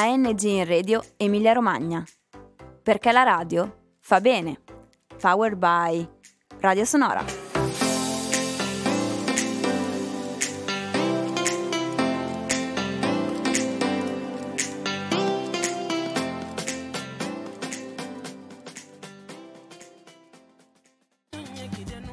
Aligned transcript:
ANG 0.00 0.42
in 0.42 0.64
Radio 0.64 1.02
Emilia 1.16 1.52
Romagna. 1.52 2.04
Perché 2.84 3.10
la 3.10 3.24
radio 3.24 3.96
fa 3.98 4.20
bene. 4.20 4.60
Powered 5.20 5.56
by 5.56 6.08
Radio 6.60 6.84
Sonora. 6.84 7.24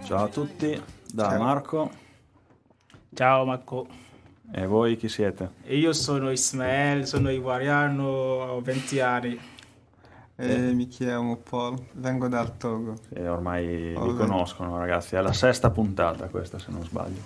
Ciao 0.05 0.23
a 0.23 0.27
tutti, 0.27 0.83
da. 1.13 1.38
Marco. 1.38 1.91
Ciao 3.13 3.45
Marco, 3.45 3.88
E 4.52 4.66
voi 4.66 4.95
chi 4.95 5.09
siete? 5.09 5.49
io 5.67 5.91
sono 5.94 6.31
Ismael, 6.31 7.05
sono 7.05 7.30
ivoriano, 7.30 8.03
ho 8.08 8.62
20 8.62 8.99
anni. 9.02 9.40
Eh, 10.38 10.58
mi 10.73 10.88
chiamo 10.88 11.38
Paul, 11.38 11.77
vengo 11.94 12.27
dal 12.27 12.58
Togo. 12.58 12.95
Che 13.13 13.27
ormai 13.27 13.66
vi 13.66 13.94
conoscono 14.16 14.77
ragazzi, 14.77 15.16
è 15.16 15.22
la 15.22 15.31
sesta 15.34 15.70
puntata 15.70 16.27
questa 16.27 16.59
se 16.59 16.72
non 16.72 16.84
sbaglio. 16.84 17.22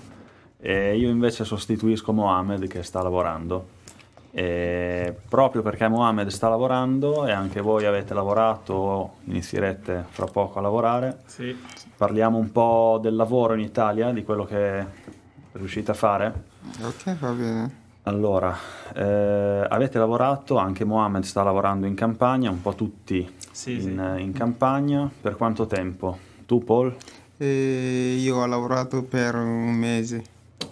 E 0.59 0.95
io 0.97 1.09
invece 1.09 1.43
sostituisco 1.43 2.13
Mohamed 2.13 2.67
che 2.67 2.83
sta 2.83 3.01
lavorando. 3.01 3.77
E 4.31 5.15
proprio 5.27 5.63
perché 5.63 5.87
Mohamed 5.87 6.27
sta 6.27 6.49
lavorando 6.49 7.25
e 7.25 7.31
anche 7.31 7.61
voi 7.61 7.85
avete 7.85 8.13
lavorato 8.13 8.73
o 8.73 9.13
inizierete 9.25 10.05
fra 10.09 10.25
poco 10.25 10.59
a 10.59 10.61
lavorare, 10.61 11.21
Sì. 11.25 11.57
parliamo 11.97 12.37
un 12.37 12.51
po' 12.51 12.99
del 13.01 13.15
lavoro 13.15 13.55
in 13.55 13.61
Italia, 13.61 14.11
di 14.11 14.23
quello 14.23 14.45
che 14.45 14.85
riuscite 15.53 15.91
a 15.91 15.95
fare. 15.95 16.48
Ok, 16.81 17.17
va 17.19 17.31
bene. 17.31 17.87
Allora, 18.03 18.55
eh, 18.95 19.65
avete 19.69 19.97
lavorato, 19.99 20.57
anche 20.57 20.83
Mohamed 20.83 21.23
sta 21.23 21.43
lavorando 21.43 21.85
in 21.85 21.93
campagna, 21.95 22.49
un 22.49 22.61
po' 22.61 22.73
tutti 22.73 23.29
Sì, 23.51 23.83
in, 23.83 24.15
in 24.19 24.31
campagna. 24.33 25.09
Per 25.21 25.35
quanto 25.35 25.67
tempo? 25.67 26.17
Tu, 26.45 26.63
Paul? 26.63 26.95
E 27.37 28.15
io 28.17 28.37
ho 28.37 28.45
lavorato 28.45 29.03
per 29.03 29.35
un 29.35 29.73
mese. 29.73 30.23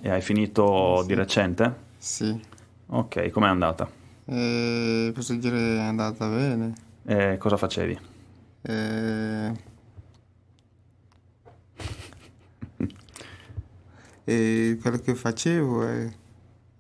E 0.02 0.10
hai 0.10 0.22
finito 0.22 1.04
di 1.06 1.14
recente? 1.14 1.76
Sì. 1.98 2.40
Ok, 2.88 3.30
com'è 3.30 3.48
andata? 3.48 3.88
E 4.26 5.12
posso 5.14 5.34
dire 5.36 5.58
è 5.78 5.80
andata 5.80 6.28
bene. 6.28 6.74
E 7.06 7.38
cosa 7.38 7.58
facevi? 7.58 8.00
E... 8.62 9.52
e 14.30 14.78
quello 14.82 14.98
che 14.98 15.16
facevo 15.16 15.88
è 15.88 16.12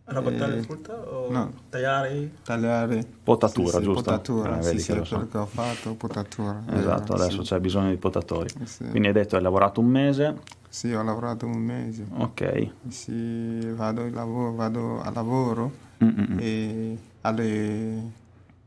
Raccontare 0.09 0.53
Eh, 0.53 0.58
il 0.58 0.64
frutta 0.64 0.94
o 0.95 1.31
no. 1.31 1.53
tagliare? 1.70 2.31
tagliare. 2.44 3.06
Potatura, 3.23 3.72
Sì, 3.72 3.78
sì, 3.78 3.84
giusto? 3.84 4.03
Potatura, 4.03 4.58
Eh, 4.59 4.64
sì, 4.64 4.80
sì, 4.80 4.94
che 4.94 5.03
so. 5.06 5.16
quello 5.16 5.28
che 5.31 5.38
ho 5.38 5.45
fatto, 5.45 5.94
potatura. 5.95 6.64
eh, 6.70 6.78
Esatto, 6.80 7.14
adesso 7.14 7.42
sì. 7.44 7.48
c'è 7.50 7.59
bisogno 7.59 7.90
di 7.90 7.98
potatori. 7.98 8.50
Sì. 8.64 8.86
Quindi 8.86 9.08
hai 9.08 9.14
detto 9.14 9.36
hai 9.36 9.42
lavorato 9.42 9.80
un 9.81 9.88
mese? 9.88 10.38
Sì, 10.70 10.94
ho 10.94 11.03
lavorato 11.03 11.45
un 11.45 11.58
mese. 11.58 12.06
Ok. 12.16 12.70
Sì, 12.88 13.70
vado, 13.75 14.06
in 14.06 14.14
lavoro, 14.14 14.53
vado 14.53 15.02
a 15.02 15.12
lavoro 15.12 15.72
Mm-mm. 16.03 16.38
e 16.40 16.98
alle 17.22 18.12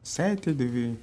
7 0.03 0.55
devi, 0.55 0.99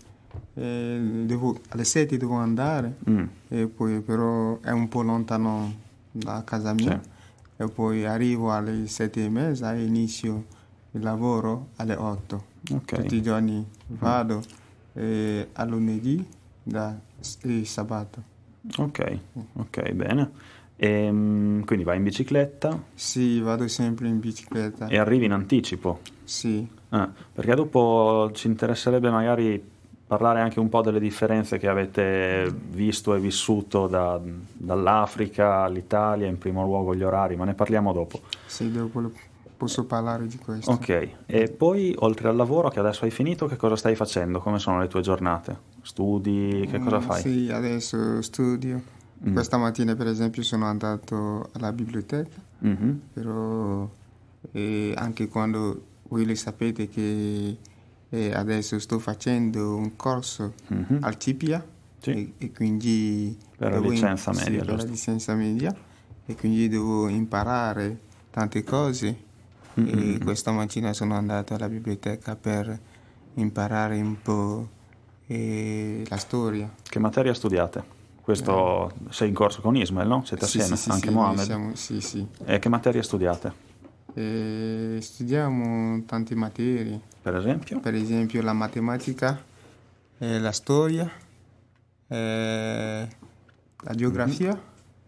eh, 0.54 1.00
devo, 1.26 1.60
alle 1.70 1.84
7 1.84 2.16
devo 2.18 2.36
andare 2.36 2.96
Mm. 3.10 3.26
e 3.50 3.66
poi 3.68 4.02
però 4.02 4.60
è 4.62 4.70
un 4.72 4.88
po' 4.88 5.02
lontano 5.02 5.74
da 6.12 6.44
casa 6.46 6.74
mia 6.74 7.00
Sì. 7.02 7.16
E 7.58 7.68
poi 7.68 8.06
arrivo 8.06 8.52
alle 8.54 8.88
7 8.88 9.26
e 9.26 9.30
mezza 9.30 9.74
e 9.74 9.84
inizio 9.84 10.46
il 10.92 11.02
lavoro 11.02 11.70
alle 11.78 11.96
8. 11.96 12.46
Ok. 12.74 12.96
Tutti 13.02 13.16
i 13.16 13.22
giorni 13.22 13.66
vado 13.88 14.42
eh, 14.94 15.50
a 15.54 15.66
lunedì 15.66 16.26
da, 16.64 16.98
e 17.42 17.66
sabato. 17.66 18.36
Ok, 18.78 19.20
ok, 19.54 19.92
bene. 19.94 20.32
Ehm, 20.76 21.66
quindi 21.66 21.84
vai 21.84 21.98
in 21.98 22.04
bicicletta 22.04 22.80
Sì, 22.94 23.40
vado 23.42 23.68
sempre 23.68 24.08
in 24.08 24.20
bicicletta. 24.20 24.88
e 24.88 24.98
arrivi 24.98 25.26
in 25.26 25.32
anticipo. 25.32 26.02
Sì. 26.24 26.68
Ah, 26.90 27.12
perché 27.34 27.56
dopo 27.56 28.30
ci 28.34 28.48
interesserebbe 28.48 29.10
magari 29.10 29.62
parlare 30.08 30.40
anche 30.40 30.60
un 30.60 30.70
po' 30.70 30.82
delle 30.82 31.00
differenze 31.02 31.58
che 31.58 31.68
avete 31.68 32.50
visto 32.70 33.14
e 33.14 33.20
vissuto 33.20 33.88
da- 33.88 34.20
dall'Africa 34.54 35.64
all'Italia, 35.64 36.28
in 36.28 36.38
primo 36.38 36.64
luogo 36.64 36.96
gli 36.96 37.04
orari, 37.04 37.36
ma 37.36 37.44
ne 37.46 37.54
parliamo 37.54 37.92
dopo. 37.92 38.22
Sì, 38.46 38.72
dopo 38.72 39.02
lo- 39.02 39.12
posso 39.58 39.86
parlare 39.86 40.28
di 40.28 40.38
questo. 40.38 40.72
Ok, 40.72 41.10
e 41.26 41.50
poi 41.50 41.94
oltre 42.00 42.30
al 42.30 42.36
lavoro 42.36 42.70
che 42.70 42.80
adesso 42.80 43.04
hai 43.06 43.12
finito, 43.12 43.48
che 43.48 43.58
cosa 43.58 43.76
stai 43.76 43.96
facendo? 43.96 44.40
Come 44.40 44.60
sono 44.60 44.80
le 44.80 44.88
tue 44.88 45.02
giornate? 45.02 45.58
Studi? 45.82 46.68
Che 46.72 46.80
cosa 46.80 46.98
Mm, 46.98 47.02
fai? 47.02 47.22
Sì, 47.22 47.50
adesso 47.52 48.22
studio. 48.22 48.82
Mm. 49.28 49.34
Questa 49.34 49.58
mattina, 49.58 49.96
per 49.96 50.08
esempio, 50.08 50.42
sono 50.44 50.66
andato 50.66 51.50
alla 51.54 51.72
biblioteca, 51.74 52.40
Mhm, 52.60 53.02
però 53.14 53.90
anche 54.96 55.28
quando 55.28 55.82
voi 56.04 56.26
lo 56.26 56.34
sapete 56.36 56.88
che 56.88 57.58
eh, 58.10 58.34
adesso 58.34 58.80
sto 58.80 59.00
facendo 59.00 59.76
un 59.76 59.96
corso 59.96 60.54
mhm. 60.68 61.00
al 61.02 61.18
CIPIA 61.18 61.66
Sì. 62.00 62.12
e, 62.12 62.34
e 62.38 62.52
quindi 62.52 63.38
Per 63.58 63.72
la 63.72 63.80
licenza 63.80 64.34
sì, 64.34 64.44
media, 64.52 64.60
per 64.60 64.68
la 64.70 64.74
giusto? 64.76 64.90
licenza 64.92 65.34
media 65.36 65.76
e 66.26 66.36
quindi 66.36 66.68
devo 66.68 67.08
imparare 67.08 68.00
tante 68.32 68.64
cose 68.64 69.26
Mm-mm. 69.80 70.16
e 70.16 70.20
questa 70.20 70.52
mattina 70.52 70.94
sono 70.94 71.16
andato 71.16 71.54
alla 71.54 71.70
biblioteca 71.70 72.36
per 72.36 72.80
imparare 73.36 74.00
un 74.02 74.22
po' 74.22 74.68
eh, 75.28 76.04
la 76.08 76.18
storia. 76.18 76.74
Che 76.84 77.00
materia 77.00 77.34
studiate? 77.34 77.96
Questo 78.22 78.92
sei 79.10 79.30
in 79.30 79.34
corso 79.34 79.62
con 79.62 79.76
Ismael, 79.76 80.08
no? 80.08 80.24
Siete 80.26 80.46
Sì, 80.48 80.58
assieme? 80.60 80.76
sì, 80.78 80.84
sì, 80.84 80.92
anche 80.92 81.08
sì, 81.08 81.14
Mohamed? 81.14 81.44
siamo- 81.46 81.76
sì, 81.76 82.02
sì. 82.02 82.28
E 82.46 82.60
che 82.60 82.70
materie 82.70 83.02
studiate? 83.04 83.54
Eh, 84.22 84.98
studiamo 85.00 86.02
tante 86.08 86.34
materie, 86.34 87.00
Per 87.22 87.36
esempio? 87.36 87.80
per 87.80 87.94
esempio 87.94 88.42
la 88.42 88.52
matematica, 88.54 89.40
eh, 90.18 90.40
la 90.40 90.52
storia, 90.52 91.08
eh, 92.08 93.08
la 93.84 93.94
geografia, 93.94 94.60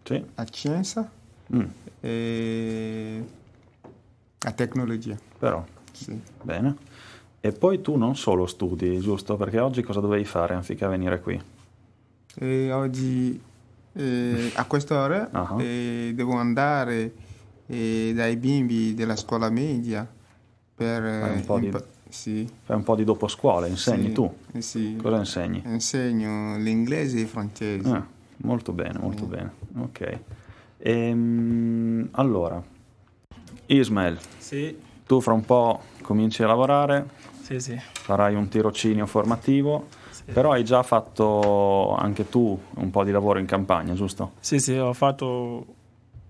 Sì. 0.04 0.24
la 0.32 0.46
scienza 0.48 1.10
Mm, 1.52 1.64
e 1.98 3.24
la 4.44 4.52
tecnologia. 4.52 5.18
però, 5.40 5.64
Sì. 5.90 6.16
bene. 6.42 6.76
E 7.40 7.50
poi 7.50 7.80
tu 7.80 7.96
non 7.96 8.14
solo 8.14 8.46
studi, 8.46 9.00
giusto? 9.00 9.36
Perché 9.36 9.58
oggi 9.58 9.82
cosa 9.82 9.98
dovevi 9.98 10.24
fare 10.24 10.54
anziché 10.54 10.86
venire 10.86 11.20
qui? 11.20 11.42
E 12.36 12.70
oggi 12.70 13.42
eh, 13.94 14.52
a 14.54 14.64
quest'ora 14.66 15.28
eh, 15.58 16.12
devo 16.14 16.34
andare 16.36 17.12
eh, 17.70 18.12
dai 18.14 18.36
bimbi 18.36 18.94
della 18.94 19.16
scuola 19.16 19.48
media 19.50 20.06
per 20.74 21.02
Fai 21.02 21.30
un 21.30 21.44
po' 21.44 21.58
di- 21.58 21.66
impa- 21.66 21.84
sì, 22.08 22.48
Fai 22.64 22.76
un 22.76 22.82
po' 22.82 22.96
di 22.96 23.04
dopo 23.04 23.28
scuola, 23.28 23.66
insegni 23.66 24.08
sì, 24.08 24.12
tu? 24.12 24.34
eh, 24.52 24.60
sì. 24.62 24.96
Cosa 25.00 25.18
insegni? 25.18 25.62
Insegno 25.66 26.56
l'inglese 26.56 27.18
e 27.18 27.20
il 27.22 27.26
francese. 27.28 27.88
Ah, 27.90 28.06
molto 28.38 28.72
bene, 28.72 28.98
molto 28.98 29.26
bene. 29.26 29.52
Ok. 29.78 30.18
Ehm, 30.78 32.08
allora, 32.12 32.62
Ismael, 33.66 34.18
Sì, 34.38 34.76
tu 35.06 35.20
fra 35.20 35.32
un 35.32 35.44
po' 35.44 35.80
cominci 36.02 36.42
a 36.42 36.46
lavorare, 36.46 37.08
sì, 37.42 37.60
sì. 37.60 37.78
farai 37.92 38.34
un 38.34 38.48
tirocinio 38.48 39.06
formativo, 39.06 39.86
Sì. 40.10 40.22
però 40.32 40.52
hai 40.52 40.64
già 40.64 40.82
fatto 40.82 41.94
anche 41.94 42.28
tu 42.28 42.58
un 42.76 42.90
po' 42.90 43.04
di 43.04 43.10
lavoro 43.12 43.38
in 43.38 43.46
campagna, 43.46 43.94
giusto? 43.94 44.32
Sì, 44.40 44.58
sì, 44.58 44.72
ho 44.74 44.92
fatto 44.92 45.66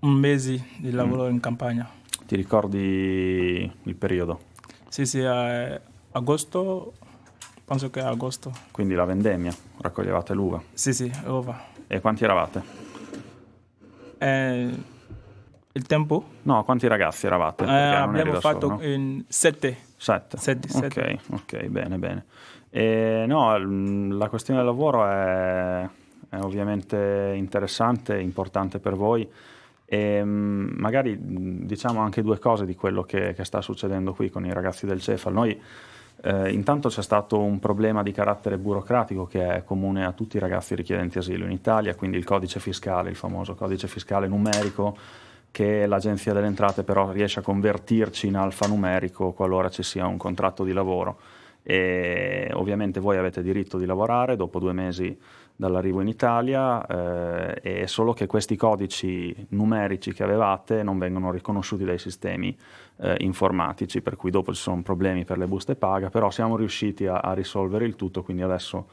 un 0.00 0.12
mese 0.12 0.64
di 0.78 0.90
lavoro 0.90 1.28
in 1.28 1.40
campagna. 1.40 1.88
Ti 2.26 2.36
ricordi 2.36 3.70
il 3.82 3.94
periodo? 3.96 4.40
Sì, 4.88 5.04
sì, 5.04 5.20
eh, 5.20 5.80
agosto, 6.12 6.92
penso 7.64 7.90
che 7.90 8.00
agosto. 8.00 8.52
Quindi 8.70 8.94
la 8.94 9.04
vendemmia, 9.04 9.54
raccoglievate 9.80 10.34
l'uva. 10.34 10.62
Sì, 10.72 10.92
sì, 10.92 11.10
uova. 11.26 11.68
E 11.86 12.00
quanti 12.00 12.24
eravate? 12.24 12.62
Eh, 14.18 14.68
il 15.72 15.86
tempo? 15.86 16.24
No, 16.42 16.64
quanti 16.64 16.86
ragazzi 16.86 17.26
eravate? 17.26 17.64
Eh, 17.64 17.68
abbiamo 17.68 18.40
fatto 18.40 18.68
solo, 18.68 18.74
no? 18.76 18.84
in 18.86 19.24
sette. 19.28 19.76
Sette. 19.96 20.36
Sette, 20.38 20.68
ok, 20.72 20.78
sette. 20.80 21.20
ok, 21.30 21.64
bene, 21.66 21.98
bene. 21.98 22.24
E, 22.70 23.24
no, 23.26 23.56
l- 23.58 24.16
la 24.16 24.28
questione 24.28 24.60
del 24.60 24.68
lavoro 24.68 25.06
è, 25.06 25.88
è 26.30 26.38
ovviamente 26.38 27.34
interessante, 27.36 28.18
importante 28.18 28.78
per 28.78 28.94
voi 28.94 29.28
e 29.92 30.22
mm, 30.24 30.68
magari 30.76 31.18
diciamo 31.20 31.98
anche 31.98 32.22
due 32.22 32.38
cose 32.38 32.64
di 32.64 32.76
quello 32.76 33.02
che, 33.02 33.34
che 33.34 33.42
sta 33.42 33.60
succedendo 33.60 34.14
qui 34.14 34.30
con 34.30 34.46
i 34.46 34.52
ragazzi 34.52 34.86
del 34.86 35.00
Cefal. 35.00 35.32
Noi 35.32 35.60
eh, 36.22 36.52
intanto 36.52 36.88
c'è 36.90 37.02
stato 37.02 37.40
un 37.40 37.58
problema 37.58 38.04
di 38.04 38.12
carattere 38.12 38.56
burocratico 38.56 39.26
che 39.26 39.52
è 39.52 39.64
comune 39.64 40.04
a 40.04 40.12
tutti 40.12 40.36
i 40.36 40.38
ragazzi 40.38 40.76
richiedenti 40.76 41.18
asilo 41.18 41.44
in 41.44 41.50
Italia, 41.50 41.96
quindi 41.96 42.18
il 42.18 42.24
codice 42.24 42.60
fiscale, 42.60 43.10
il 43.10 43.16
famoso 43.16 43.56
codice 43.56 43.88
fiscale 43.88 44.28
numerico 44.28 44.96
che 45.50 45.86
l'Agenzia 45.86 46.32
delle 46.32 46.46
Entrate 46.46 46.84
però 46.84 47.10
riesce 47.10 47.40
a 47.40 47.42
convertirci 47.42 48.28
in 48.28 48.36
alfanumerico 48.36 49.32
qualora 49.32 49.70
ci 49.70 49.82
sia 49.82 50.06
un 50.06 50.18
contratto 50.18 50.62
di 50.62 50.72
lavoro 50.72 51.18
E 51.62 52.50
ovviamente 52.54 53.00
voi 53.00 53.16
avete 53.16 53.42
diritto 53.42 53.78
di 53.78 53.86
lavorare 53.86 54.36
dopo 54.36 54.58
due 54.58 54.72
mesi 54.72 55.18
dall'arrivo 55.60 56.00
in 56.00 56.08
Italia, 56.08 56.86
eh, 56.86 57.82
è 57.82 57.86
solo 57.86 58.14
che 58.14 58.26
questi 58.26 58.56
codici 58.56 59.46
numerici 59.50 60.14
che 60.14 60.22
avevate 60.22 60.82
non 60.82 60.96
vengono 60.96 61.30
riconosciuti 61.30 61.84
dai 61.84 61.98
sistemi 61.98 62.56
eh, 62.96 63.16
informatici, 63.18 64.00
per 64.00 64.16
cui 64.16 64.30
dopo 64.30 64.54
ci 64.54 64.60
sono 64.62 64.80
problemi 64.80 65.26
per 65.26 65.36
le 65.36 65.46
buste 65.46 65.76
paga, 65.76 66.08
però 66.08 66.30
siamo 66.30 66.56
riusciti 66.56 67.06
a, 67.06 67.18
a 67.18 67.34
risolvere 67.34 67.84
il 67.84 67.94
tutto, 67.94 68.22
quindi 68.22 68.42
adesso 68.42 68.88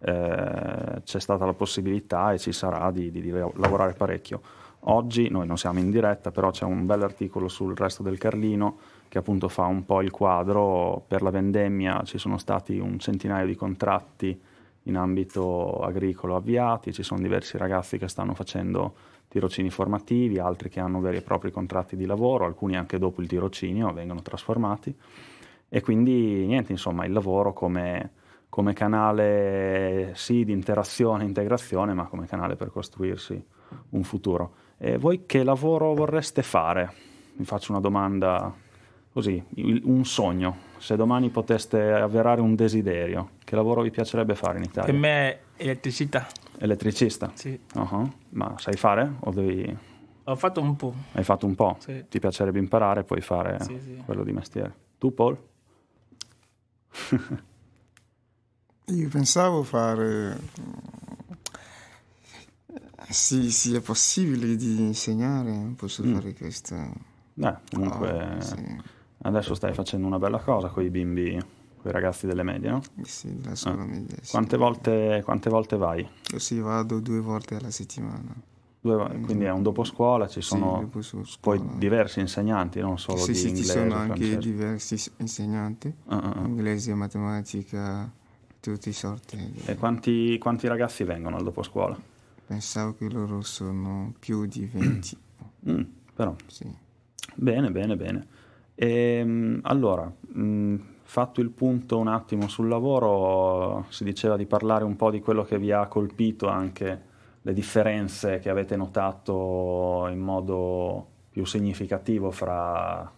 eh, 0.00 1.02
c'è 1.04 1.20
stata 1.20 1.46
la 1.46 1.54
possibilità 1.54 2.32
e 2.32 2.38
ci 2.38 2.50
sarà 2.50 2.90
di, 2.90 3.12
di, 3.12 3.20
di 3.20 3.30
lavorare 3.30 3.92
parecchio. 3.92 4.40
Oggi 4.82 5.28
noi 5.28 5.46
non 5.46 5.56
siamo 5.56 5.78
in 5.78 5.90
diretta, 5.90 6.32
però 6.32 6.50
c'è 6.50 6.64
un 6.64 6.84
bel 6.84 7.02
articolo 7.02 7.46
sul 7.46 7.76
resto 7.76 8.02
del 8.02 8.18
Carlino 8.18 8.78
che 9.08 9.18
appunto 9.18 9.48
fa 9.48 9.64
un 9.64 9.84
po' 9.84 10.02
il 10.02 10.10
quadro. 10.10 11.04
Per 11.06 11.22
la 11.22 11.30
vendemmia 11.30 12.02
ci 12.04 12.18
sono 12.18 12.38
stati 12.38 12.78
un 12.78 12.98
centinaio 12.98 13.46
di 13.46 13.54
contratti 13.54 14.40
in 14.84 14.96
ambito 14.96 15.80
agricolo 15.80 16.36
avviati, 16.36 16.92
ci 16.92 17.02
sono 17.02 17.20
diversi 17.20 17.58
ragazzi 17.58 17.98
che 17.98 18.08
stanno 18.08 18.34
facendo 18.34 18.94
tirocini 19.28 19.68
formativi, 19.68 20.38
altri 20.38 20.70
che 20.70 20.80
hanno 20.80 21.00
veri 21.00 21.18
e 21.18 21.22
propri 21.22 21.50
contratti 21.50 21.96
di 21.96 22.06
lavoro, 22.06 22.46
alcuni 22.46 22.76
anche 22.76 22.98
dopo 22.98 23.20
il 23.20 23.28
tirocinio 23.28 23.92
vengono 23.92 24.22
trasformati 24.22 24.94
e 25.68 25.82
quindi 25.82 26.46
niente, 26.46 26.72
insomma, 26.72 27.04
il 27.04 27.12
lavoro 27.12 27.52
come, 27.52 28.12
come 28.48 28.72
canale 28.72 30.12
sì 30.14 30.44
di 30.44 30.52
interazione 30.52 31.24
e 31.24 31.26
integrazione, 31.26 31.92
ma 31.92 32.06
come 32.06 32.26
canale 32.26 32.56
per 32.56 32.70
costruirsi 32.70 33.44
un 33.90 34.02
futuro. 34.02 34.54
E 34.78 34.96
voi 34.96 35.26
che 35.26 35.42
lavoro 35.42 35.92
vorreste 35.92 36.42
fare? 36.42 36.90
Vi 37.34 37.44
faccio 37.44 37.72
una 37.72 37.80
domanda 37.80 38.54
così, 39.18 39.42
un 39.82 40.04
sogno. 40.04 40.66
Se 40.78 40.94
domani 40.94 41.28
poteste 41.30 41.90
avverare 41.90 42.40
un 42.40 42.54
desiderio, 42.54 43.30
che 43.42 43.56
lavoro 43.56 43.82
vi 43.82 43.90
piacerebbe 43.90 44.36
fare 44.36 44.58
in 44.58 44.64
Italia? 44.64 44.84
Per 44.84 44.94
me 44.94 45.10
è 45.10 45.40
elettricità. 45.56 46.24
Elettricista? 46.58 47.32
Sì. 47.34 47.58
Uh-huh. 47.74 48.08
Ma 48.30 48.54
sai 48.58 48.74
fare 48.74 49.14
o 49.18 49.32
devi... 49.32 49.76
Ho 50.22 50.36
fatto 50.36 50.60
un 50.60 50.76
po'. 50.76 50.94
Hai 51.12 51.24
fatto 51.24 51.46
un 51.46 51.56
po'? 51.56 51.76
Sì. 51.80 52.04
Ti 52.08 52.18
piacerebbe 52.20 52.60
imparare 52.60 53.00
e 53.00 53.02
poi 53.04 53.20
fare 53.20 53.58
Sì, 53.60 53.76
sì. 53.82 54.00
quello 54.04 54.22
di 54.22 54.30
mestiere. 54.32 54.72
Tu, 54.98 55.12
Paul? 55.12 55.36
Io 58.86 59.08
pensavo 59.08 59.64
fare... 59.64 60.38
Sì, 63.08 63.50
sì, 63.50 63.74
è 63.74 63.80
possibile 63.80 64.54
di 64.54 64.78
insegnare, 64.80 65.72
posso 65.76 66.04
Mm. 66.04 66.14
fare 66.14 66.34
questo. 66.34 66.76
Beh, 67.34 67.56
comunque 67.72 68.10
Ah, 68.10 68.40
sì, 68.40 68.54
adesso 69.22 69.54
stai 69.54 69.74
facendo 69.74 70.06
una 70.06 70.18
bella 70.18 70.38
cosa 70.38 70.68
con 70.68 70.84
i 70.84 70.90
bimbi, 70.90 71.32
con 71.32 71.90
i 71.90 71.92
ragazzi 71.92 72.26
delle 72.26 72.42
medie, 72.42 72.70
no? 72.70 72.82
sì, 73.02 73.42
la 73.42 73.54
scuola 73.54 73.84
media. 73.84 74.16
sì. 74.20 74.30
Quante 74.30 74.56
volte, 74.56 75.22
quante 75.24 75.50
volte 75.50 75.76
vai? 75.76 76.08
Io 76.32 76.38
sì, 76.38 76.58
vado 76.60 77.00
due 77.00 77.20
volte 77.20 77.56
alla 77.56 77.70
settimana. 77.70 78.34
Due 78.80 79.20
quindi 79.22 79.44
è 79.44 79.50
un 79.50 79.62
dopo 79.62 79.82
scuola, 79.82 80.28
ci 80.28 80.40
sono 80.40 80.88
sì, 81.00 81.16
poi 81.40 81.60
diversi 81.74 82.20
insegnanti, 82.20 82.80
non 82.80 82.96
solo 82.96 83.18
sì, 83.18 83.32
di 83.32 83.38
sì, 83.38 83.40
ci 83.42 83.48
inglese, 83.48 83.72
sono 83.72 83.94
anche 83.94 84.14
francese. 84.14 84.38
diversi 84.38 84.98
s- 84.98 85.10
insegnanti, 85.16 85.92
ah, 86.06 86.16
ah. 86.16 86.46
inglese, 86.46 86.94
matematica, 86.94 88.08
tutti 88.60 88.88
i 88.88 88.92
sorti. 88.92 89.52
E 89.64 89.74
quanti, 89.74 90.38
quanti 90.38 90.68
ragazzi 90.68 91.02
vengono 91.02 91.36
al 91.36 91.42
dopo 91.42 91.64
scuola? 91.64 91.98
Pensavo 92.46 92.94
che 92.94 93.10
loro 93.10 93.42
sono 93.42 94.14
più 94.18 94.46
di 94.46 94.64
20. 94.64 95.16
Mm, 95.68 95.82
però, 96.14 96.34
sì. 96.46 96.72
bene, 97.34 97.70
bene, 97.72 97.96
bene. 97.96 98.26
Ehm, 98.80 99.58
allora, 99.62 100.04
mh, 100.04 100.76
fatto 101.02 101.40
il 101.40 101.50
punto 101.50 101.98
un 101.98 102.06
attimo 102.08 102.46
sul 102.48 102.68
lavoro, 102.68 103.86
si 103.88 104.04
diceva 104.04 104.36
di 104.36 104.46
parlare 104.46 104.84
un 104.84 104.94
po' 104.96 105.10
di 105.10 105.20
quello 105.20 105.42
che 105.42 105.58
vi 105.58 105.72
ha 105.72 105.86
colpito, 105.88 106.46
anche 106.48 107.06
le 107.42 107.52
differenze 107.52 108.38
che 108.38 108.50
avete 108.50 108.76
notato 108.76 110.06
in 110.10 110.18
modo 110.20 111.06
più 111.30 111.44
significativo 111.44 112.30
fra 112.30 113.10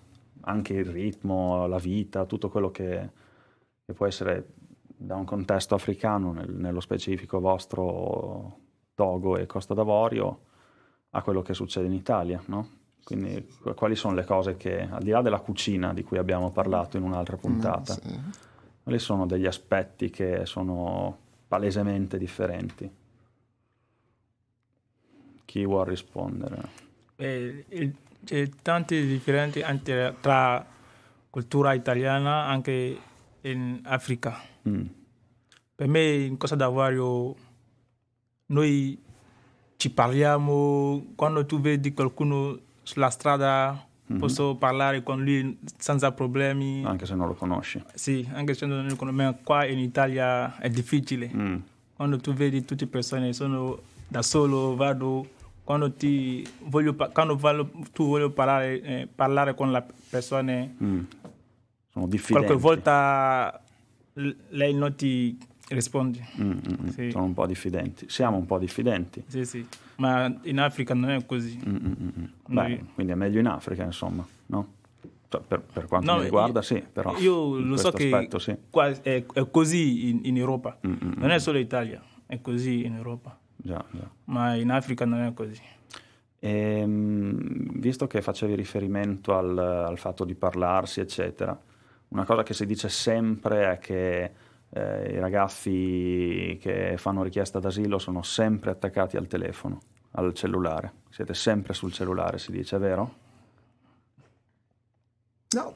anche 0.42 0.72
il 0.74 0.86
ritmo, 0.86 1.66
la 1.66 1.78
vita, 1.78 2.24
tutto 2.24 2.48
quello 2.48 2.70
che, 2.70 3.10
che 3.84 3.92
può 3.92 4.06
essere 4.06 4.46
da 4.86 5.16
un 5.16 5.24
contesto 5.24 5.74
africano, 5.74 6.32
nel- 6.32 6.54
nello 6.54 6.80
specifico 6.80 7.38
vostro 7.40 8.58
Togo 8.94 9.36
e 9.36 9.44
Costa 9.46 9.74
d'Avorio, 9.74 10.40
a 11.10 11.22
quello 11.22 11.42
che 11.42 11.52
succede 11.54 11.86
in 11.86 11.92
Italia, 11.92 12.42
no? 12.46 12.78
Quindi 13.04 13.46
qu- 13.60 13.74
quali 13.74 13.96
sono 13.96 14.14
le 14.14 14.24
cose 14.24 14.56
che, 14.56 14.82
al 14.88 15.02
di 15.02 15.10
là 15.10 15.20
della 15.22 15.40
cucina 15.40 15.92
di 15.92 16.02
cui 16.04 16.18
abbiamo 16.18 16.50
parlato 16.50 16.96
in 16.96 17.02
un'altra 17.02 17.36
puntata, 17.36 17.94
Sì. 17.94 18.20
quali 18.82 18.98
sono 18.98 19.26
degli 19.26 19.46
aspetti 19.46 20.10
che 20.10 20.46
sono 20.46 21.16
palesemente 21.48 22.18
differenti? 22.18 22.90
Chi 25.44 25.64
vuol 25.64 25.86
rispondere? 25.86 26.68
Eh, 27.16 27.64
il- 27.68 27.94
c'è 28.24 28.48
tante 28.62 29.04
differenze 29.06 29.64
anche 29.64 30.14
tra 30.20 30.64
cultura 31.30 31.72
italiana 31.72 32.44
anche 32.44 32.98
in 33.42 33.80
Africa. 33.84 34.38
Mm, 34.68 34.86
Per 35.74 35.88
me 35.88 36.12
in 36.12 36.36
Costa 36.36 36.56
d'Avorio 36.56 37.34
noi 38.46 39.02
ci 39.76 39.90
parliamo, 39.90 41.12
quando 41.16 41.46
tu 41.46 41.58
vedi 41.58 41.94
qualcuno 41.94 42.58
sulla 42.90 43.10
strada 43.10 43.86
Mhm. 44.06 44.18
posso 44.18 44.56
parlare 44.56 45.02
con 45.04 45.22
lui 45.22 45.56
senza 45.78 46.10
problemi. 46.10 46.82
Anche 46.84 47.06
se 47.06 47.14
non 47.14 47.28
lo 47.28 47.34
conosci. 47.34 47.80
Sì, 47.94 48.28
anche 48.32 48.54
se 48.54 48.66
non 48.66 48.84
lo 48.86 48.96
conosco, 48.96 49.38
qua 49.44 49.64
in 49.64 49.78
Italia 49.78 50.56
è 50.58 50.68
difficile. 50.68 51.30
Mm, 51.32 51.56
Quando 51.94 52.16
tu 52.18 52.32
vedi 52.32 52.64
tutte 52.64 52.84
le 52.86 52.90
persone 52.90 53.32
sono 53.32 53.78
da 54.08 54.22
solo, 54.22 54.74
vado, 54.74 55.28
quando, 55.62 55.92
ti 55.92 56.44
voglio, 56.64 56.96
quando 57.12 57.36
voglio- 57.36 57.70
tu 57.92 58.08
voglio 58.08 58.30
parlare, 58.30 58.80
eh, 58.82 59.06
parlare 59.14 59.54
con 59.54 59.70
la 59.70 59.84
persona, 60.08 60.66
mm. 60.82 61.00
Sono 61.92 62.06
diffidenti. 62.08 62.32
qualche 62.46 62.54
volta 62.54 63.62
lei 64.48 64.74
non 64.74 64.94
ti 64.96 65.38
risponde. 65.74 66.26
Mm, 66.40 66.50
mm, 66.50 66.58
mm. 66.82 66.86
Sì. 66.88 67.10
Sono 67.10 67.24
un 67.24 67.34
po' 67.34 67.46
diffidenti. 67.46 68.08
Siamo 68.08 68.36
un 68.36 68.46
po' 68.46 68.58
diffidenti. 68.58 69.22
Sì, 69.26 69.44
sì. 69.44 69.66
Ma 69.96 70.32
in 70.42 70.58
Africa 70.60 70.94
non 70.94 71.10
è 71.10 71.26
così. 71.26 71.60
Mm, 71.66 71.74
mm. 71.74 72.08
Beh, 72.46 72.54
Noi- 72.54 72.86
quindi 72.94 73.12
è 73.12 73.16
meglio 73.16 73.40
in 73.40 73.46
Africa, 73.46 73.82
insomma, 73.84 74.26
no? 74.46 74.72
Cioè, 75.28 75.40
per, 75.46 75.60
per 75.60 75.86
quanto 75.86 76.10
No, 76.10 76.18
mi 76.18 76.24
riguarda, 76.24 76.58
io- 76.58 76.64
sì, 76.64 76.82
però 76.92 77.16
Io 77.18 77.58
lo 77.60 77.76
so 77.76 77.92
che 77.92 78.04
aspetto, 78.12 78.38
sì. 78.38 78.50
è, 79.02 79.24
è 79.32 79.50
così 79.50 80.08
in, 80.08 80.20
in 80.24 80.36
Europa. 80.36 80.78
Non 80.80 81.30
è 81.30 81.38
solo 81.38 81.58
Italia, 81.58 82.02
è 82.26 82.40
così 82.40 82.84
in 82.84 82.94
Europa. 82.94 83.38
Già, 83.56 83.84
già. 83.92 84.10
Ma 84.24 84.54
in 84.54 84.70
Africa 84.70 85.04
non 85.04 85.20
è 85.20 85.32
così. 85.34 85.60
Ehm, 86.40 87.78
visto 87.78 88.06
che 88.06 88.22
facevi 88.22 88.54
riferimento 88.54 89.36
al, 89.36 89.56
al 89.56 89.98
fatto 89.98 90.24
di 90.24 90.34
parlarsi, 90.34 91.00
eccetera, 91.00 91.58
una 92.08 92.24
cosa 92.24 92.42
che 92.42 92.54
si 92.54 92.66
dice 92.66 92.88
sempre 92.88 93.72
è 93.72 93.78
che 93.78 94.32
eh, 94.70 95.12
i 95.14 95.18
ragazzi 95.18 96.58
che 96.60 96.94
fanno 96.96 97.22
richiesta 97.22 97.58
d'asilo 97.58 97.98
sono 97.98 98.22
sempre 98.22 98.70
attaccati 98.70 99.16
al 99.16 99.26
telefono, 99.26 99.80
al 100.12 100.32
cellulare. 100.34 100.92
Siete 101.10 101.34
sempre 101.34 101.74
sul 101.74 101.92
cellulare, 101.92 102.38
si 102.38 102.50
dice, 102.52 102.78
vero? 102.78 103.14
No, 105.52 105.74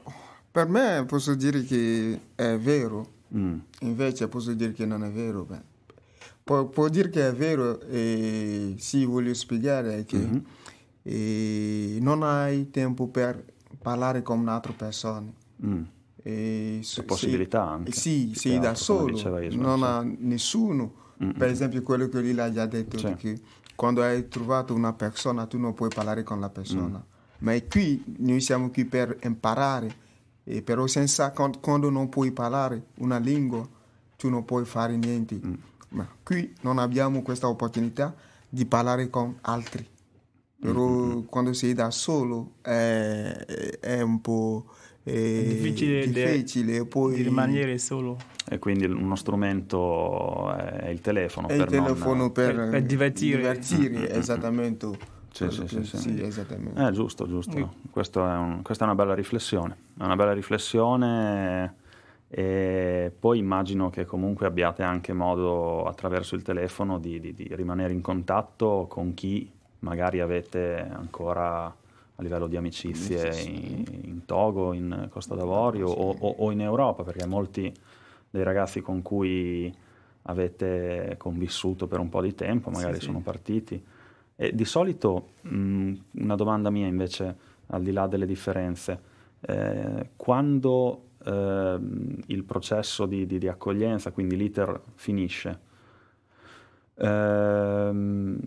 per 0.51 0.67
me 0.67 1.03
posso 1.05 1.35
dire 1.35 1.63
che 1.63 2.19
è 2.35 2.57
vero, 2.57 3.13
Mm, 3.35 3.57
invece 3.81 4.27
posso 4.27 4.53
dire 4.53 4.71
che 4.71 4.85
non 4.85 5.03
è 5.03 5.11
vero. 5.11 5.43
Beh, 5.43 5.61
può, 6.43 6.65
può 6.67 6.87
dire 6.89 7.09
che 7.09 7.27
è 7.27 7.33
vero 7.33 7.81
e 7.81 8.75
sì, 8.77 9.03
voglio 9.03 9.33
spiegare 9.33 10.05
che 10.05 10.17
mhm, 10.17 10.45
eh, 11.03 11.97
non 12.01 12.23
hai 12.23 12.69
tempo 12.69 13.07
per 13.07 13.43
parlare 13.81 14.21
con 14.21 14.39
un'altra 14.39 14.73
persona. 14.73 15.31
mm. 15.65 15.83
E 16.27 16.79
se- 16.81 17.03
possibilità 17.03 17.69
anche. 17.69 17.91
Sì, 17.91 18.29
più 18.31 18.39
sì, 18.39 18.49
che 18.49 18.59
da 18.59 18.73
solo, 18.73 19.15
Isma, 19.15 19.61
non 19.61 19.77
sì. 19.77 19.83
ha 19.83 20.15
nessuno. 20.25 20.93
Mm, 21.23 21.29
Per 21.31 21.47
mm. 21.47 21.51
esempio 21.51 21.83
quello 21.83 22.09
che 22.09 22.19
lui 22.19 22.33
l'ha 22.33 22.51
già 22.51 22.65
detto, 22.65 22.97
Sì. 22.97 23.13
che 23.13 23.39
quando 23.75 24.01
hai 24.01 24.27
trovato 24.27 24.73
una 24.73 24.93
persona 24.93 25.45
tu 25.45 25.59
non 25.59 25.75
puoi 25.75 25.89
parlare 25.93 26.23
con 26.23 26.39
la 26.39 26.49
persona. 26.49 26.97
Mm. 26.97 27.45
Ma 27.45 27.53
qui 27.69 28.03
noi 28.17 28.41
siamo 28.41 28.71
qui 28.71 28.85
per 28.85 29.15
imparare, 29.21 29.95
e 30.43 30.63
però 30.63 30.87
senza 30.87 31.31
quando, 31.31 31.91
non 31.91 32.09
puoi 32.09 32.31
parlare 32.31 32.87
una 32.97 33.19
lingua 33.19 33.67
tu 34.17 34.27
non 34.29 34.45
puoi 34.45 34.65
fare 34.65 34.97
niente. 34.97 35.39
Mm. 35.45 35.53
Ma 35.89 36.07
qui 36.23 36.55
non 36.61 36.79
abbiamo 36.79 37.21
questa 37.21 37.47
opportunità 37.47 38.15
di 38.49 38.65
parlare 38.65 39.11
con 39.11 39.37
altri. 39.41 39.87
Però 40.59 40.87
Mm, 40.89 41.25
quando 41.25 41.53
sei 41.53 41.73
da 41.73 41.91
solo 41.91 42.53
è, 42.61 43.45
è 43.79 44.01
un 44.01 44.21
po' 44.21 44.65
eh, 45.07 45.45
difficile 45.47 46.07
de- 46.09 46.31
difficile, 46.31 46.85
poi 46.85 47.15
Di 47.15 47.21
rimanere 47.21 47.77
solo. 47.77 48.17
E 48.47 48.59
quindi 48.59 48.85
uno 48.85 49.15
strumento 49.15 50.51
è 50.53 50.89
il 50.89 50.99
telefono. 51.01 51.47
è 51.47 51.53
il 51.53 51.59
per 51.65 51.71
non- 51.71 51.83
telefono 51.85 52.31
per, 52.31 52.55
per- 52.55 52.69
per 52.69 52.81
divertire. 52.83 53.37
divertire, 53.37 54.11
esattamente. 54.11 54.89
Sì, 55.31 55.49
sì, 55.49 55.67
sì, 55.67 55.79
che- 55.81 55.97
sì. 55.97 56.21
esattamente. 56.21 56.81
Eh, 56.87 56.91
giusto, 56.91 57.27
giusto. 57.27 57.73
Questo 57.91 58.25
è 58.27 58.35
un- 58.35 58.61
questa 58.61 58.83
è 58.85 58.87
una 58.87 58.95
bella 58.95 59.13
riflessione. 59.13 59.75
È 59.97 60.03
una 60.03 60.15
bella 60.15 60.33
riflessione 60.33 61.75
E 62.27 63.11
poi 63.17 63.37
immagino 63.37 63.89
che 63.91 64.03
comunque 64.03 64.47
abbiate 64.47 64.81
anche 64.83 65.13
modo 65.13 65.85
attraverso 65.85 66.35
il 66.35 66.41
telefono 66.41 66.97
di, 66.97 67.19
di, 67.21 67.33
di 67.35 67.47
rimanere 67.51 67.93
in 67.93 68.01
contatto 68.01 68.87
con 68.89 69.13
chi 69.13 69.49
magari 69.79 70.19
avete 70.19 70.85
ancora 70.91 71.73
a 72.15 72.21
livello 72.21 72.47
di 72.47 72.55
amicizie 72.55 73.41
in, 73.41 73.83
in 74.03 74.25
Togo, 74.25 74.73
in 74.73 75.07
Costa 75.09 75.35
d'Avorio 75.35 75.87
o, 75.87 76.15
o, 76.17 76.35
o, 76.39 76.51
in 76.51 76.61
Europa, 76.61 77.03
perché 77.03 77.25
molti 77.25 77.73
dei 78.29 78.43
ragazzi 78.43 78.81
con 78.81 79.01
cui 79.01 79.73
avete 80.23 81.15
convissuto 81.17 81.87
per 81.87 81.99
un 81.99 82.09
po' 82.09 82.21
di 82.21 82.33
tempo 82.33 82.69
magari 82.69 82.99
sì, 82.99 83.05
sono 83.05 83.17
sì. 83.17 83.23
partiti. 83.23 83.83
E 84.37 84.53
di 84.53 84.65
solito, 84.65 85.29
mh, 85.41 85.93
una 86.13 86.35
domanda 86.35 86.69
mia 86.69 86.87
invece, 86.87 87.35
al 87.67 87.83
di 87.83 87.91
là 87.91 88.07
delle 88.07 88.25
differenze, 88.25 89.13
eh, 89.41 90.09
quando 90.15 91.09
eh, 91.23 91.79
il 92.27 92.43
processo 92.43 93.05
di, 93.05 93.25
di, 93.25 93.37
di, 93.37 93.47
accoglienza, 93.47 94.11
quindi 94.11 94.35
l'iter 94.35 94.81
finisce, 94.95 95.59
ehm, 96.95 98.37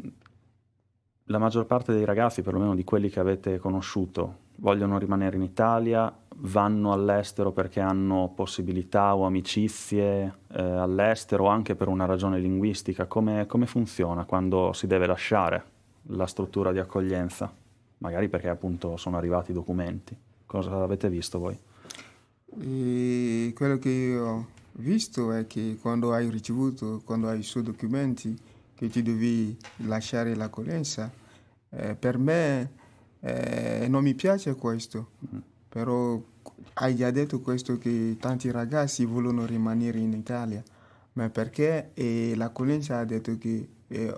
la 1.28 1.38
maggior 1.38 1.66
parte 1.66 1.92
dei 1.92 2.04
ragazzi, 2.04 2.42
perlomeno 2.42 2.74
di 2.74 2.84
quelli 2.84 3.10
che 3.10 3.20
avete 3.20 3.58
conosciuto, 3.58 4.46
vogliono 4.56 4.98
rimanere 4.98 5.36
in 5.36 5.42
Italia, 5.42 6.12
vanno 6.36 6.92
all'estero 6.92 7.52
perché 7.52 7.80
hanno 7.80 8.32
possibilità 8.34 9.14
o 9.14 9.24
amicizie 9.26 10.34
eh, 10.52 10.62
all'estero 10.62 11.46
anche 11.46 11.74
per 11.74 11.88
una 11.88 12.06
ragione 12.06 12.38
linguistica. 12.38 13.06
Come, 13.06 13.46
come, 13.46 13.66
funziona 13.66 14.24
quando 14.24 14.72
si 14.72 14.86
deve 14.86 15.06
lasciare 15.06 15.64
la 16.08 16.26
struttura 16.26 16.72
di 16.72 16.78
accoglienza? 16.78 17.52
Magari 17.98 18.28
perché 18.28 18.48
appunto 18.48 18.96
sono 18.96 19.16
arrivati 19.16 19.50
i 19.50 19.54
documenti. 19.54 20.16
Cosa 20.46 20.82
avete 20.82 21.10
visto 21.10 21.38
voi? 21.38 21.58
E 22.60 23.52
quello 23.54 23.76
che 23.76 24.16
ho 24.16 24.46
visto 24.72 25.32
è 25.32 25.46
che 25.46 25.76
quando 25.78 26.12
hai 26.12 26.30
ricevuto, 26.30 27.02
quando 27.04 27.28
hai 27.28 27.40
i 27.40 27.42
suoi 27.42 27.64
documenti, 27.64 28.34
che 28.78 28.88
ti 28.88 29.02
devi 29.02 29.56
lasciare 29.78 30.36
l'accoglienza, 30.36 31.10
eh, 31.70 31.96
per 31.96 32.16
me 32.16 32.70
eh, 33.18 33.86
non 33.88 34.04
mi 34.04 34.14
piace 34.14 34.54
questo. 34.54 35.10
Mm-hmm. 35.26 35.42
Però 35.68 36.22
hai 36.74 36.94
già 36.94 37.10
detto 37.10 37.40
questo 37.40 37.76
che 37.76 38.16
tanti 38.20 38.52
ragazzi 38.52 39.04
vogliono 39.04 39.44
rimanere 39.46 39.98
in 39.98 40.12
Italia, 40.12 40.62
ma 41.14 41.28
perché 41.28 41.90
e 41.94 42.34
l'accoglienza 42.36 42.98
ha 42.98 43.04
detto 43.04 43.36
che 43.36 43.68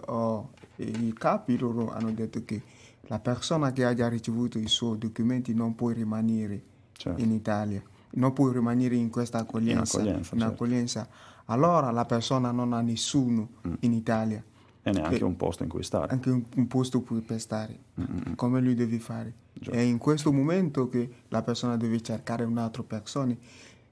oh, 0.07 0.51
i 0.77 1.13
capi 1.15 1.57
loro 1.57 1.91
hanno 1.91 2.13
detto 2.13 2.45
che 2.45 2.63
la 3.03 3.19
persona 3.19 3.73
che 3.73 3.85
ha 3.85 3.95
già 3.95 4.09
ricevuto 4.09 4.59
i 4.59 4.69
suoi 4.69 4.99
documenti 4.99 5.55
non 5.55 5.75
può 5.75 5.89
rimanere 5.89 6.63
certo. 6.93 7.21
in 7.23 7.33
Italia, 7.33 7.83
non 8.13 8.33
può 8.35 8.51
rimanere 8.51 8.95
in 8.95 9.09
questa 9.09 9.39
accoglienza. 9.39 10.01
In 10.01 10.09
accoglienza, 10.09 10.35
in 10.35 10.41
certo. 10.41 10.53
Allora 11.51 11.91
la 11.91 12.05
persona 12.05 12.51
non 12.51 12.73
ha 12.73 12.81
nessuno 12.81 13.49
mm. 13.67 13.75
in 13.81 13.93
Italia. 13.93 14.43
E 14.83 14.91
neanche 14.93 15.19
e 15.19 15.25
un 15.25 15.37
posto 15.37 15.63
in 15.63 15.69
cui 15.69 15.83
stare. 15.83 16.13
Anche 16.13 16.31
un, 16.31 16.43
un 16.57 16.67
posto 16.67 17.01
per 17.01 17.41
stare, 17.41 17.79
mm-hmm. 18.01 18.35
come 18.35 18.61
lui 18.61 18.75
deve 18.75 18.99
fare. 18.99 19.33
Già. 19.53 19.73
È 19.73 19.81
in 19.81 19.99
questo 19.99 20.33
momento 20.33 20.89
che 20.89 21.09
la 21.29 21.43
persona 21.43 21.77
deve 21.77 22.01
cercare 22.01 22.45
un'altra 22.45 22.83
persona. 22.83 23.37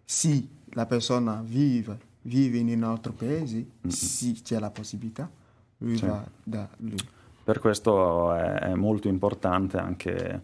Sì, 0.04 0.48
la 0.70 0.86
persona 0.86 1.42
vive, 1.44 1.98
vive 2.22 2.58
in 2.58 2.68
un 2.68 2.84
altro 2.84 3.12
paese, 3.12 3.56
mm-hmm. 3.56 3.88
sì, 3.88 4.40
c'è 4.40 4.58
la 4.58 4.70
possibilità, 4.70 5.30
lui 5.78 5.98
sì. 5.98 6.06
va 6.06 6.26
da 6.42 6.68
lui. 6.78 6.96
Per 7.44 7.58
questo 7.58 8.34
è 8.34 8.74
molto 8.74 9.08
importante 9.08 9.78
anche 9.78 10.42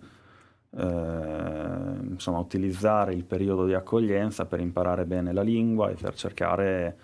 eh, 0.76 2.06
insomma, 2.10 2.38
utilizzare 2.38 3.14
il 3.14 3.24
periodo 3.24 3.66
di 3.66 3.74
accoglienza 3.74 4.46
per 4.46 4.60
imparare 4.60 5.04
bene 5.04 5.32
la 5.32 5.42
lingua 5.42 5.90
e 5.90 5.94
per 5.94 6.14
cercare 6.14 6.96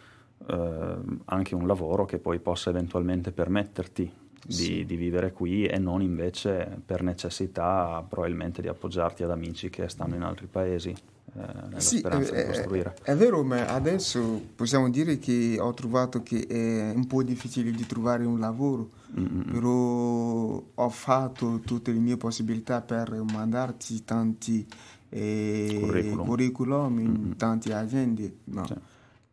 eh, 0.47 0.97
anche 1.27 1.55
un 1.55 1.67
lavoro 1.67 2.05
che 2.05 2.19
poi 2.19 2.39
possa 2.39 2.71
eventualmente 2.71 3.33
permetterti 3.33 4.13
di, 4.45 4.53
sì. 4.53 4.85
di, 4.85 4.97
vivere 4.97 5.33
qui 5.33 5.67
e 5.67 5.79
non 5.79 6.03
invece 6.03 6.81
per 6.85 7.03
necessità 7.03 8.05
probabilmente 8.09 8.63
di 8.63 8.69
appoggiarti 8.69 9.23
ad 9.23 9.31
amici 9.31 9.71
che 9.71 9.89
stanno 9.89 10.15
in 10.15 10.23
altri 10.23 10.47
paesi. 10.47 10.95
Eh, 11.33 11.41
nella 11.65 11.81
sì, 11.81 11.99
speranza 11.99 12.33
è, 12.33 12.43
di 12.43 12.47
costruire. 12.49 12.95
È, 13.03 13.11
è 13.11 13.17
vero, 13.17 13.43
ma 13.43 13.67
adesso 13.69 14.43
possiamo 14.55 14.91
dire 14.91 15.19
che 15.19 15.57
ho 15.59 15.73
trovato 15.75 16.23
che 16.23 16.47
è 16.47 16.93
un 16.95 17.07
po' 17.07 17.23
difficile 17.23 17.71
di 17.71 17.87
trovare 17.87 18.25
un 18.25 18.39
lavoro, 18.39 18.91
Mm-mm. 19.19 19.53
però 19.53 20.63
ho 20.75 20.89
fatto 20.89 21.61
tutte 21.61 21.93
le 21.93 21.99
mie 21.99 22.17
possibilità 22.17 22.81
per 22.81 23.13
mandarti 23.33 24.05
tanti 24.05 24.67
eh, 25.09 25.79
curriculum. 25.81 26.27
curriculum 26.27 26.99
in 26.99 27.11
Mm-mm. 27.11 27.37
tante 27.37 27.73
aziende. 27.73 28.33
No. 28.45 28.67
Sì 28.67 28.75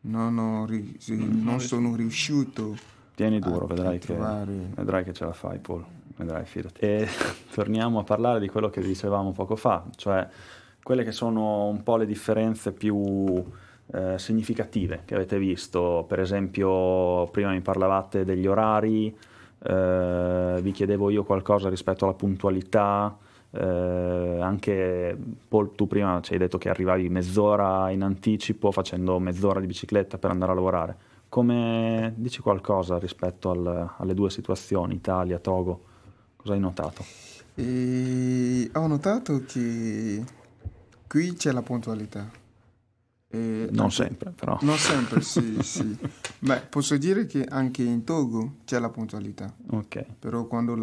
non, 0.08 0.38
ho, 0.38 0.68
non 1.44 1.60
sono 1.60 1.96
riuscito. 1.96 2.76
Tieni 3.16 3.40
duro, 3.40 3.66
vedrai 3.66 3.98
che, 4.00 4.14
vedrai 4.14 5.04
che, 5.04 5.14
ce 5.14 5.26
la 5.26 5.34
fai, 5.34 5.60
Paul. 5.60 5.84
Vedrai, 6.16 6.46
fidati. 6.46 6.80
E 6.80 7.08
torniamo 7.54 8.00
a 8.00 8.04
parlare 8.04 8.40
di 8.40 8.48
quello 8.48 8.70
che 8.70 8.82
dicevamo 8.82 9.32
poco 9.32 9.56
fa, 9.56 9.86
cioè 9.96 10.28
quelle 10.88 11.04
che 11.04 11.12
sono 11.12 11.66
un 11.66 11.84
po' 11.84 11.98
le 11.98 12.06
differenze 12.06 12.72
più 12.72 13.44
eh, 13.92 14.18
significative 14.18 15.02
che 15.04 15.16
avete 15.16 15.38
visto. 15.38 16.06
Per 16.08 16.18
esempio, 16.22 17.28
prima 17.28 17.52
mi 17.52 17.60
parlavate 17.60 18.24
degli 18.24 18.48
orari, 18.48 19.14
eh, 19.64 20.60
vi 20.62 20.72
chiedevo 20.72 21.10
io 21.10 21.26
qualcosa 21.26 21.68
rispetto 21.68 22.06
alla 22.06 22.14
puntualità. 22.14 23.18
Eh, 23.52 24.40
anche 24.40 25.18
Paul, 25.50 25.76
tu 25.76 25.88
prima 25.88 26.22
ci 26.22 26.32
hai 26.32 26.40
detto 26.40 26.58
che 26.58 26.70
arrivavi 26.70 27.10
mezz'ora 27.10 27.90
in 27.90 28.02
anticipo 28.02 28.72
facendo 28.72 29.20
mezz'ora 29.20 29.60
di 29.60 29.66
bicicletta 29.66 30.18
per 30.18 30.32
andare 30.32 30.54
a 30.54 30.56
lavorare. 30.56 30.98
Come 31.28 32.14
dici 32.16 32.40
qualcosa 32.40 32.98
rispetto 32.98 33.50
al, 33.50 33.90
alle 33.98 34.14
due 34.14 34.30
situazioni, 34.30 34.96
Italia, 34.96 35.38
Togo? 35.40 35.82
Cosa 36.38 36.54
hai 36.54 36.62
notato? 36.62 37.04
E 37.56 38.70
ho 38.74 38.88
notato 38.88 39.42
che 39.46 40.24
qui 41.08 41.34
c'è 41.34 41.52
la 41.52 41.62
puntualità. 41.62 42.30
E 43.30 43.68
non 43.72 43.92
sempre, 43.92 44.32
però. 44.32 44.58
Non 44.62 44.78
sempre, 44.78 45.22
sì, 45.22 45.58
sì. 45.64 45.98
Ma 46.40 46.58
posso 46.58 46.98
dire 46.98 47.26
che 47.26 47.44
anche 47.44 47.84
in 47.84 48.04
Togo 48.04 48.58
c'è 48.66 48.80
la 48.80 48.90
puntualità. 48.90 49.54
Ok. 49.72 50.06
Però 50.20 50.46
quando 50.46 50.74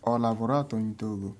ho 0.00 0.16
lavorato 0.16 0.76
in 0.76 0.96
Togo, 0.96 1.36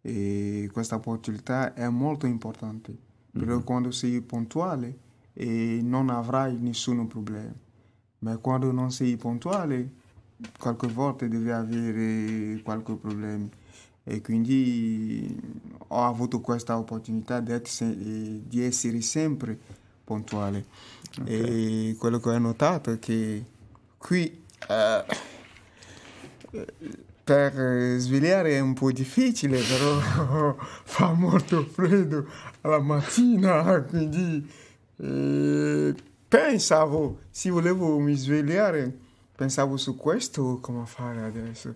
questa 0.00 0.96
opportunità 0.96 1.74
è 1.74 1.88
molto 1.88 2.26
importante, 2.26 2.96
mm-hmm. 3.38 3.60
quando 3.60 3.90
sei 3.90 4.20
puntuale 4.20 4.98
e 5.32 5.80
non 5.82 6.10
avrai 6.10 6.56
nessun 6.58 7.06
problema, 7.06 7.52
ma 8.20 8.36
quando 8.38 8.70
non 8.70 8.90
sei 8.92 9.16
puntuale 9.16 10.02
qualche 10.58 10.88
volta 10.88 11.26
devi 11.26 11.50
avere 11.50 12.60
qualche 12.62 12.94
problema 12.94 13.48
e 14.04 14.20
quindi 14.20 15.36
ho 15.88 16.04
avuto 16.04 16.40
questa 16.40 16.76
opportunità 16.76 17.40
di 17.40 18.62
essere 18.62 19.00
sempre 19.00 19.58
puntuale 20.04 20.66
okay. 21.20 21.90
e 21.90 21.96
quello 21.96 22.20
che 22.20 22.28
ho 22.28 22.38
notato 22.38 22.92
è 22.92 22.98
che 22.98 23.44
qui 23.96 24.42
uh, 24.68 25.14
per 27.24 27.58
eh, 27.58 27.98
svegliare 27.98 28.50
è 28.52 28.60
un 28.60 28.74
po' 28.74 28.92
difficile, 28.92 29.58
però 29.62 30.54
fa 30.84 31.12
molto 31.12 31.64
freddo 31.64 32.26
alla 32.60 32.80
mattina, 32.80 33.80
quindi 33.80 34.46
eh, 34.98 35.94
pensavo, 36.28 37.20
se 37.30 37.48
volevo 37.48 37.98
mi 37.98 38.14
svegliare, 38.14 38.94
pensavo 39.34 39.78
su 39.78 39.96
questo, 39.96 40.58
come 40.60 40.84
fare 40.84 41.22
adesso, 41.22 41.74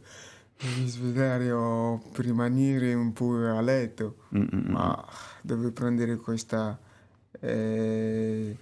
mi 0.62 0.86
svegliare 0.86 1.50
o 1.52 2.00
per 2.12 2.24
rimanere 2.24 2.94
un 2.94 3.12
po' 3.12 3.34
a 3.36 3.60
letto, 3.60 4.16
Mm-mm. 4.34 4.66
ma 4.68 5.04
devo 5.42 5.70
prendere 5.72 6.16
questa... 6.16 6.78
Eh, 7.40 8.56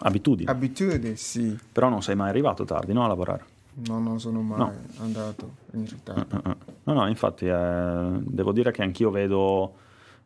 abitudine. 0.00 0.50
Abitudine, 0.50 1.16
sì. 1.16 1.58
Però 1.72 1.88
non 1.88 2.02
sei 2.02 2.16
mai 2.16 2.28
arrivato 2.28 2.64
tardi, 2.64 2.92
no, 2.92 3.04
a 3.04 3.08
lavorare? 3.08 3.44
No, 3.86 4.00
non 4.00 4.18
sono 4.18 4.42
mai 4.42 4.58
no. 4.58 4.74
andato 4.98 5.50
in 5.72 5.86
ritardo. 5.86 6.36
Uh, 6.36 6.48
uh, 6.48 6.50
uh. 6.50 6.56
No, 6.84 6.92
no, 6.94 7.08
infatti 7.08 7.46
eh, 7.46 8.10
devo 8.20 8.52
dire 8.52 8.72
che 8.72 8.82
anch'io 8.82 9.10
vedo 9.10 9.74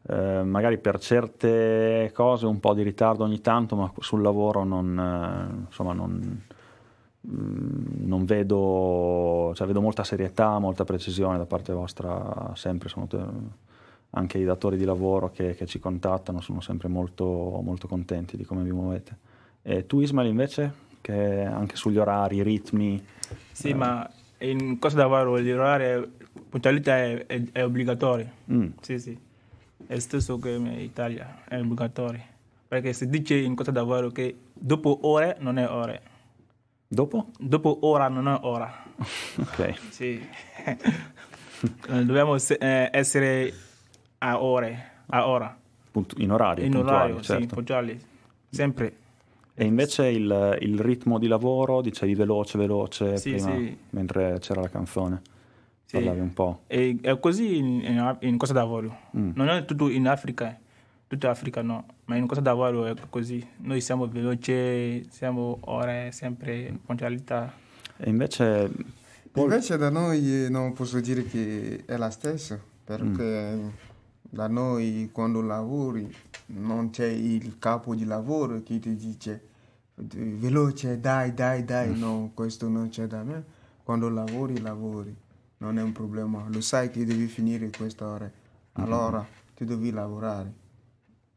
eh, 0.08 0.42
magari 0.42 0.78
per 0.78 0.98
certe 0.98 2.10
cose 2.14 2.46
un 2.46 2.58
po' 2.58 2.74
di 2.74 2.82
ritardo 2.82 3.24
ogni 3.24 3.40
tanto, 3.40 3.76
ma 3.76 3.92
sul 3.98 4.22
lavoro 4.22 4.64
non, 4.64 4.98
eh, 4.98 5.64
insomma, 5.66 5.92
non, 5.92 6.10
mm, 6.10 6.36
non 7.24 8.24
vedo, 8.24 9.52
cioè 9.54 9.66
vedo 9.66 9.80
molta 9.80 10.04
serietà, 10.04 10.58
molta 10.58 10.84
precisione 10.84 11.38
da 11.38 11.46
parte 11.46 11.72
vostra, 11.72 12.52
sempre 12.54 12.88
sono 12.88 13.06
anche 14.10 14.38
i 14.38 14.44
datori 14.44 14.76
di 14.76 14.84
lavoro 14.84 15.30
che, 15.30 15.54
che, 15.54 15.66
ci 15.66 15.78
contattano 15.78 16.40
sono 16.40 16.60
sempre 16.60 16.88
molto, 16.88 17.24
molto 17.62 17.88
contenti 17.88 18.36
di 18.36 18.44
come 18.44 18.62
vi 18.62 18.72
muovete. 18.72 19.16
E 19.62 19.86
tu 19.86 20.00
Ismail 20.00 20.28
invece? 20.28 20.90
che 21.02 21.42
anche 21.42 21.76
sugli 21.76 21.98
orari, 21.98 22.36
i 22.36 22.42
ritmi. 22.42 23.04
Sì, 23.50 23.70
eh. 23.70 23.74
ma 23.74 24.08
in 24.38 24.78
Costa 24.78 25.00
d'Avorio 25.00 25.54
l'orario 25.54 26.12
puntualità 26.48 26.96
è, 26.96 27.26
è, 27.26 27.42
è 27.52 27.64
obbligatorio. 27.64 28.30
Mm. 28.50 28.68
Sì, 28.80 28.98
sì. 28.98 29.18
È 29.86 29.92
lo 29.92 30.00
stesso 30.00 30.38
che 30.38 30.50
in 30.50 30.66
Italia, 30.78 31.42
è 31.46 31.58
obbligatorio. 31.58 32.22
perché 32.66 32.94
si 32.94 33.08
dice 33.08 33.34
in 33.34 33.54
Costa 33.54 33.72
d'Avorio 33.72 34.10
che 34.10 34.34
dopo 34.54 35.00
ore 35.02 35.36
non 35.40 35.58
è 35.58 35.68
ore. 35.68 36.10
Dopo? 36.92 37.28
Dopo 37.38 37.78
ora 37.86 38.08
non 38.08 38.28
è 38.28 38.38
ora. 38.42 38.70
Ok. 39.40 39.78
Sì. 39.88 40.20
Eh, 40.64 40.76
Dobbiamo 42.04 42.36
eh, 42.36 42.88
essere 42.92 43.52
a 44.18 44.42
ore, 44.42 44.90
a 45.06 45.26
ora, 45.26 45.56
Puntu- 45.90 46.18
in 46.20 46.30
orario, 46.30 46.64
in 46.64 46.72
puntuali, 46.72 46.96
orario, 47.12 47.22
sì, 47.22 47.32
certo. 47.32 47.54
puntuali, 47.54 48.00
sempre. 48.50 48.96
E 49.54 49.64
invece 49.64 50.08
il, 50.08 50.58
il 50.60 50.78
ritmo 50.80 51.18
di 51.18 51.28
lavoro, 51.28 51.80
dicevi 51.80 52.14
veloce, 52.14 52.58
veloce, 52.58 53.16
Sì, 53.16 53.32
prima, 53.32 53.54
sì. 53.56 53.78
mentre 53.90 54.38
c'era 54.40 54.60
la 54.60 54.68
canzone. 54.68 55.22
Sì. 55.84 55.96
Parlavi 55.96 56.20
un 56.20 56.32
po'. 56.34 56.62
E 56.66 56.98
è 57.00 57.18
così 57.18 57.56
in, 57.56 57.80
in, 57.84 58.16
in 58.20 58.36
Costa 58.36 58.54
d'Avorio. 58.54 58.96
Mm. 59.16 59.30
Non 59.34 59.48
è 59.48 59.64
tutto 59.64 59.88
in 59.88 60.08
Africa, 60.08 60.58
tutta 61.12 61.28
Africa 61.28 61.60
no, 61.60 61.84
ma 62.06 62.16
in 62.16 62.26
Costa 62.26 62.42
d'Avorio 62.42 62.86
è 62.86 62.94
così. 63.10 63.46
Noi 63.58 63.82
siamo 63.82 64.08
veloci, 64.08 65.06
siamo 65.10 65.58
ore, 65.60 66.10
sempre 66.10 66.74
puntualità. 66.86 67.52
E 67.98 68.08
invece 68.08 68.70
Invece 69.34 69.76
da 69.76 69.90
noi 69.90 70.46
non 70.48 70.72
posso 70.72 71.00
dire 71.00 71.26
che 71.26 71.84
è 71.84 71.98
la 71.98 72.08
stessa, 72.08 72.58
perché 72.84 73.58
da 74.22 74.48
noi 74.48 75.10
quando 75.12 75.42
lavori 75.42 76.14
non 76.46 76.88
c'è 76.88 77.06
il 77.06 77.58
capo 77.58 77.94
di 77.94 78.06
lavoro 78.06 78.62
che 78.62 78.78
ti 78.78 78.96
dice 78.96 79.48
veloce, 79.94 80.98
dai, 80.98 81.34
dai, 81.34 81.64
dai, 81.64 81.98
no, 81.98 82.30
questo 82.32 82.68
non 82.68 82.88
c'è 82.88 83.06
da 83.06 83.22
me. 83.22 83.44
Quando 83.82 84.08
lavori, 84.08 84.60
lavori, 84.60 85.14
non 85.58 85.78
è 85.78 85.82
un 85.82 85.92
problema. 85.92 86.46
Lo 86.48 86.62
sai 86.62 86.90
che 86.90 87.04
devi 87.04 87.26
finire 87.26 87.70
questa 87.70 88.06
ora, 88.06 88.30
allora 88.72 89.26
ti 89.54 89.66
devi 89.66 89.90
lavorare. 89.90 90.60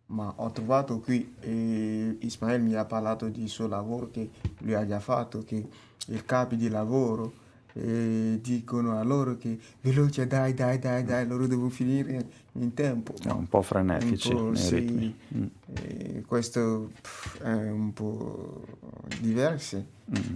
Ma 0.08 0.32
ho 0.36 0.52
trovato 0.52 1.00
qui, 1.00 1.36
eh, 1.40 2.18
Ismael 2.20 2.62
mi 2.62 2.76
ha 2.76 2.86
parlato 2.86 3.28
di 3.28 3.48
suo 3.48 3.68
lavoro 3.68 4.10
che 4.12 4.30
lui 4.60 4.76
ha 4.76 4.86
già 4.86 5.00
fatto, 5.00 5.44
che 5.44 5.68
i 6.08 6.24
capi 6.24 6.58
di 6.58 6.70
lavoro 6.70 7.44
eh, 7.78 8.40
dicono 8.42 8.98
a 8.98 9.04
loro 9.04 9.36
che 9.38 9.60
veloce, 9.82 10.28
dai, 10.28 10.54
dai, 10.54 10.80
dai, 10.80 11.04
dai, 11.04 11.28
loro 11.28 11.46
devono 11.46 11.70
finire 11.70 12.26
in 12.54 12.74
tempo. 12.74 13.14
è 13.22 13.32
un 13.32 13.48
po' 13.48 13.62
frenetici 13.62 14.32
Un 14.32 14.52
po', 14.52 14.56
sì. 14.56 15.16
Mm. 15.36 15.46
Eh, 15.74 16.24
questo 16.26 16.92
pff, 17.02 17.42
è 17.42 17.70
un 17.70 17.92
po' 17.92 18.64
diverso. 19.20 19.84
Mm. 20.10 20.36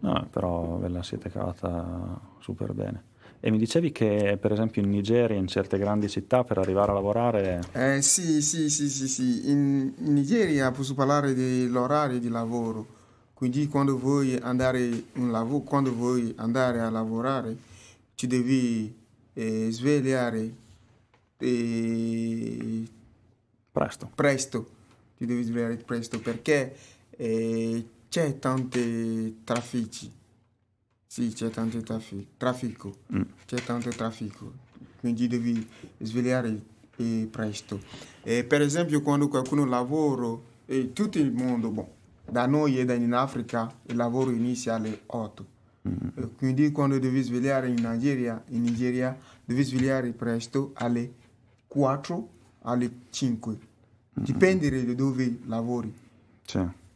No, 0.00 0.26
però 0.30 0.76
ve 0.76 0.88
la 0.88 1.02
siete 1.02 1.30
cavata 1.30 2.20
super 2.38 2.72
bene. 2.72 3.02
E 3.40 3.50
mi 3.50 3.58
dicevi 3.58 3.92
che 3.92 4.36
per 4.40 4.52
esempio 4.52 4.82
in 4.82 4.90
Nigeria, 4.90 5.36
in 5.36 5.46
certe 5.46 5.78
grandi 5.78 6.08
città, 6.08 6.42
per 6.44 6.58
arrivare 6.58 6.90
a 6.90 6.94
lavorare... 6.94 7.60
Eh, 7.72 8.02
sì, 8.02 8.42
sì, 8.42 8.68
sì, 8.68 8.88
sì, 8.88 9.06
sì. 9.08 9.50
In, 9.50 9.92
in 9.96 10.12
Nigeria 10.12 10.70
posso 10.72 10.94
parlare 10.94 11.34
dell'orario 11.34 12.18
di 12.18 12.28
lavoro. 12.28 12.96
Quindi 13.34 13.68
quando 13.68 13.96
vuoi 13.96 14.34
andare 14.34 15.04
lavoro, 15.12 15.60
quando 15.60 15.94
vuoi 15.94 16.32
andare 16.38 16.80
a 16.80 16.90
lavorare, 16.90 17.56
ci 18.16 18.26
devi 18.26 18.92
eh, 19.34 19.68
svegliare 19.70 20.52
eh, 21.38 22.86
Presto. 23.70 24.10
presto. 24.12 24.70
Ti 25.16 25.26
devi 25.26 25.44
svegliare 25.44 25.76
presto 25.76 26.18
perché 26.20 26.74
eh, 27.10 27.86
c'è 28.08 28.38
tanti 28.40 29.42
traffici. 29.44 30.10
Sì, 31.10 31.32
c'è 31.32 31.48
tanto 31.48 31.80
traffico. 31.80 32.30
traffico. 32.36 32.96
Mm. 33.14 33.22
C'è 33.46 33.62
tanto 33.64 33.88
traffico. 33.88 34.52
Quindi 35.00 35.26
devi 35.26 35.66
svegliare 36.00 36.60
eh, 36.96 37.26
presto. 37.30 37.80
Eh, 38.22 38.44
per 38.44 38.60
esempio, 38.60 39.00
quando 39.00 39.26
qualcuno 39.28 39.64
lavora, 39.64 40.36
eh, 40.66 40.92
tutto 40.92 41.18
il 41.18 41.32
mondo, 41.32 41.70
boh, 41.70 41.94
da 42.28 42.46
noi 42.46 42.78
e 42.78 42.94
in 42.94 43.14
Africa, 43.14 43.74
il 43.86 43.96
lavoro 43.96 44.30
inizia 44.30 44.74
alle 44.74 45.00
8. 45.06 45.46
Mm. 45.88 45.92
Eh, 46.14 46.28
Quindi 46.36 46.70
quando 46.72 46.98
devi 46.98 47.22
svegliare 47.22 47.68
in 47.68 47.82
Nigeria, 47.82 48.44
in 48.48 48.60
Nigeria 48.60 49.16
devi 49.42 49.62
svegliare 49.62 50.10
presto 50.10 50.72
alle 50.74 51.10
4, 51.68 52.28
alle 52.62 52.90
5. 53.08 53.58
Dipende 54.12 54.84
da 54.84 54.92
dove 54.92 55.38
lavori. 55.46 55.90
Sì. 56.44 56.86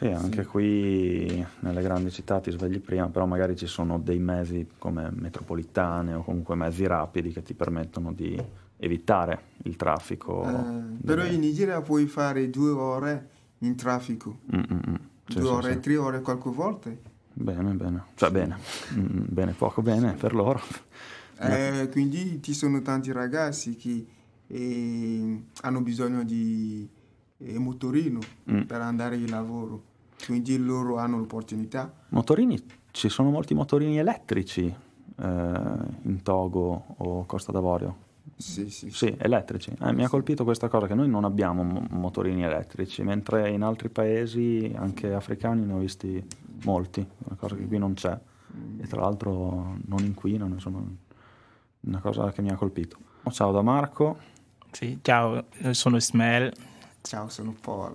Sì, 0.00 0.06
anche 0.06 0.46
qui 0.46 1.46
nelle 1.58 1.82
grandi 1.82 2.10
città 2.10 2.40
ti 2.40 2.50
svegli 2.50 2.80
prima, 2.80 3.10
però 3.10 3.26
magari 3.26 3.54
ci 3.54 3.66
sono 3.66 3.98
dei 3.98 4.18
mezzi 4.18 4.66
come 4.78 5.10
metropolitane 5.12 6.14
o 6.14 6.22
comunque 6.24 6.54
mezzi 6.54 6.86
rapidi 6.86 7.32
che 7.32 7.42
ti 7.42 7.52
permettono 7.52 8.10
di 8.10 8.42
evitare 8.78 9.42
il 9.64 9.76
traffico. 9.76 10.42
Eh, 10.48 11.04
però 11.04 11.22
in 11.26 11.40
Nigeria 11.40 11.82
puoi 11.82 12.06
fare 12.06 12.48
due 12.48 12.70
ore 12.70 13.28
in 13.58 13.76
traffico. 13.76 14.38
Mm, 14.56 14.58
mm, 14.58 14.78
mm. 14.88 14.94
Sì, 15.26 15.38
due 15.38 15.44
sì, 15.44 15.52
ore, 15.52 15.72
sì. 15.74 15.80
tre 15.80 15.96
ore 15.98 16.20
qualche 16.22 16.48
volta. 16.48 16.90
Bene, 17.34 17.72
bene. 17.74 18.04
Cioè 18.14 18.30
bene. 18.30 18.56
Bene, 18.94 19.52
poco 19.52 19.82
bene 19.82 20.14
per 20.14 20.32
loro. 20.32 20.62
Eh, 21.40 21.90
quindi 21.92 22.42
ci 22.42 22.54
sono 22.54 22.80
tanti 22.80 23.12
ragazzi 23.12 23.76
che 23.76 24.06
eh, 24.46 25.42
hanno 25.60 25.80
bisogno 25.82 26.24
di 26.24 26.88
eh, 27.36 27.58
motorino 27.58 28.18
Mm. 28.50 28.62
per 28.62 28.80
andare 28.80 29.16
in 29.16 29.28
lavoro. 29.28 29.88
Quindi 30.26 30.56
loro 30.58 30.98
hanno 30.98 31.18
l'opportunità. 31.18 31.92
Motorini, 32.08 32.62
ci 32.90 33.08
sono 33.08 33.30
molti 33.30 33.54
motorini 33.54 33.98
elettrici 33.98 34.66
eh, 34.66 35.24
in 35.24 36.20
Togo 36.22 36.84
o 36.98 37.24
Costa 37.26 37.52
d'Avorio. 37.52 38.08
Sì, 38.36 38.70
sì, 38.70 38.90
Sì, 38.90 39.14
elettrici. 39.18 39.74
Eh, 39.80 39.92
mi 39.92 40.02
ha 40.04 40.08
colpito 40.08 40.44
questa 40.44 40.68
cosa 40.68 40.86
che 40.86 40.94
noi 40.94 41.08
non 41.08 41.24
abbiamo 41.24 41.62
mo- 41.62 41.86
motorini 41.90 42.42
elettrici, 42.42 43.02
mentre 43.02 43.50
in 43.50 43.62
altri 43.62 43.90
paesi, 43.90 44.72
anche 44.74 45.12
africani, 45.12 45.64
ne 45.64 45.72
ho 45.74 45.78
visti 45.78 46.24
molti, 46.64 47.06
una 47.24 47.36
cosa 47.36 47.54
che 47.54 47.66
qui 47.66 47.78
non 47.78 47.94
c'è. 47.94 48.18
E 48.78 48.86
tra 48.86 49.02
l'altro 49.02 49.76
non 49.84 49.98
inquinano, 50.00 50.54
insomma, 50.54 50.82
una 51.80 51.98
cosa 52.00 52.32
che 52.32 52.40
mi 52.42 52.50
ha 52.50 52.56
colpito. 52.56 52.96
Ciao 53.30 53.52
da 53.52 53.62
Marco. 53.62 54.18
Sì, 54.70 54.98
ciao, 55.02 55.44
sono 55.72 55.96
Ismael. 55.96 56.52
Ciao, 57.02 57.28
sono 57.28 57.54
Paul. 57.60 57.92